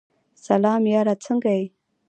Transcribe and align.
سلام 0.45 0.81
یاره 0.93 1.13
سنګه 1.25 1.53
یی؟ 1.57 1.65